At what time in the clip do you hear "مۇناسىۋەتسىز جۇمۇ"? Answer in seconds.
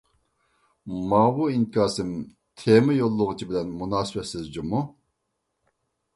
3.83-4.83